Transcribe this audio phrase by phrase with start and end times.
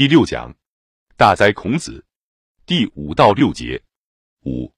[0.00, 0.54] 第六讲，
[1.18, 2.06] 大哉孔子，
[2.64, 3.82] 第五到六节。
[4.46, 4.72] 五，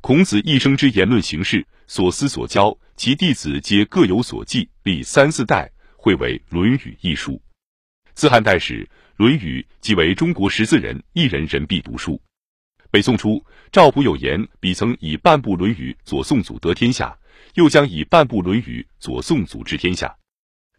[0.00, 7.40] 孔子一生之言论行事，所思所教，其弟子皆各有所记，历三四代，汇为《论语》一书。
[8.14, 8.84] 自汉代始，
[9.14, 12.20] 《论语》即为中国识字人一人人必读书。
[12.90, 13.40] 北宋初，
[13.70, 17.16] 赵普有言：“彼曾以半部《论语》左宋祖得天下，
[17.54, 20.12] 又将以半部《论语》左宋祖治天下。”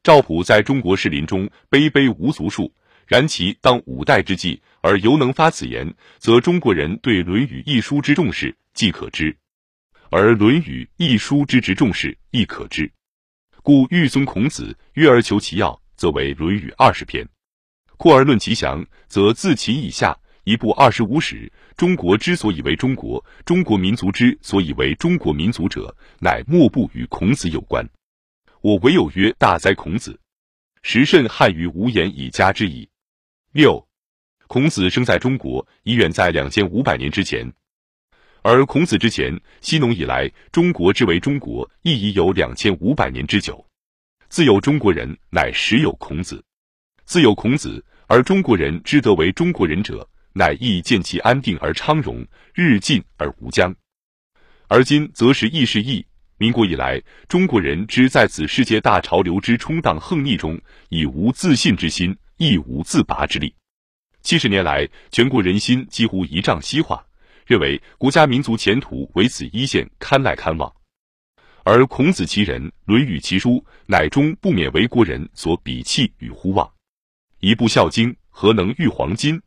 [0.04, 2.74] 赵普在中国士林中卑卑无足数，
[3.08, 9.34] 然其当五代之际，而犹能发此言，则中国人对《论语》一书之重视，既可知；
[10.10, 12.92] 而《论语》一书之之重视，亦可知。
[13.64, 17.26] 故欲尊孔子，约而求其要，则为《论语》二十篇；
[17.96, 21.50] 扩而论其详，则自其以下一部二十五史。
[21.78, 27.88] 中国之所以为中国，中国民族之所以为中国民族者，乃莫不与孔子有关。
[28.60, 30.20] 我唯有曰：大哉孔子！
[30.84, 32.90] 时甚汉于无言以加之矣。
[33.58, 33.84] 六，
[34.46, 37.52] 孔子生在中国，已远在两千五百年之前。
[38.44, 43.66] 而孔子之前，西农以来，中国之为中国，亦已有两千五百年之久。
[44.30, 46.46] 自有中国人，乃始有孔子。
[47.06, 53.76] 自有孔子，而中国人之得为中国人者，乃亦见其安定而昌荣，日进而无疆。
[54.68, 56.06] 而今则是亦是异。
[56.38, 63.54] 民国以来，中国人之在此世界大潮流之冲荡横逆中，已无自信之心，亦无自拔之力。
[64.22, 67.06] 七十年来，全国人心几乎一丈西化，
[67.46, 70.74] 认为国家民族前途为此一线堪来堪望。
[71.64, 76.70] 而孔子其人，《论语》其书，乃终不免为国人所鄙弃与呼望。
[77.40, 79.38] 一部《孝经》，何能御黄金？《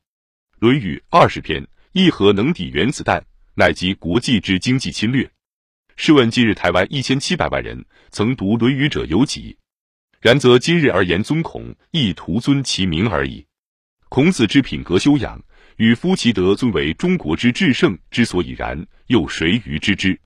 [0.59, 3.25] 论语》二十篇，亦何能抵原子弹？
[3.55, 5.31] 乃及国际之经济侵略。
[5.97, 9.57] 试问今日台湾一千七百万人曾读《论语》者有几？
[10.21, 13.47] 然则今日而言尊孔，亦徒尊其名而已。
[14.11, 15.43] 孔子之品格修养，
[15.79, 20.21] 与夫其德尊为中国之至圣之所以然，又谁于知之？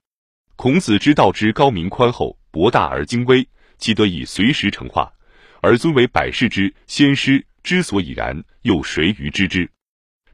[0.57, 3.47] 孔子之道之高明宽厚，博大而精微，
[3.79, 5.13] 其得以随时成化，
[5.63, 9.71] 而尊为百世之先师之所以然，又谁于知之？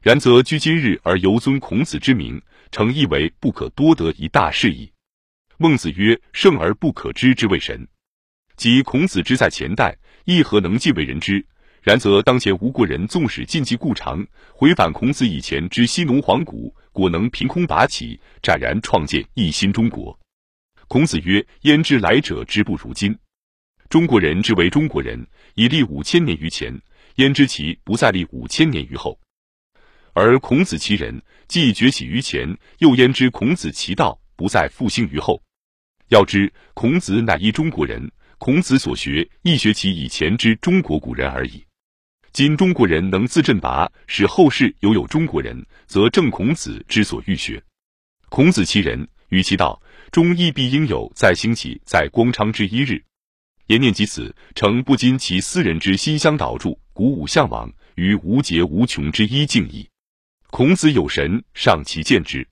[0.01, 2.41] 然则居今日而犹尊孔子之名，
[2.71, 4.91] 诚亦为不可多得一大事矣。
[5.57, 7.87] 孟子曰：“圣而不可知之谓神。”
[8.61, 11.43] 即孔子之在前代，亦何能尽为人知？
[11.81, 14.23] 然则当前吴国人纵使尽其故长，
[14.53, 20.15] 回返孔子以前之西农黄古，果能凭空拔起，展然创建一新中国。
[20.87, 23.17] 孔子曰：“焉知来者之不如今？
[23.89, 26.79] 中国人之为中国人，已立五千年于前，
[27.15, 29.19] 焉知其不再立五千年于后？
[30.13, 35.41] 而孔子其人，既崛起于前，又焉知孔子其道不再复兴于后？”
[36.09, 38.11] 要知孔子乃一中国人，
[38.43, 41.63] 孔子所学亦学其以前之中国古人而已。
[42.33, 47.61] 今中国人能自振拔，使后世犹有中国人，则正孔子之所欲学。
[48.29, 49.79] 孔子其人与其道，
[50.11, 52.99] 终亦必应有在兴起在光昌之一日。
[53.67, 59.87] 言念及此，诚不禁其私人之心相导助，鼓舞向往于无节无穷之一境矣。
[60.49, 62.47] 孔子有神，尚其见之。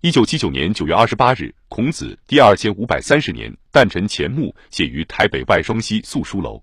[0.00, 6.62] 一九七九年九月二十八日，孔子第二千五百三十年诞辰前墓写于台北外双溪素书楼。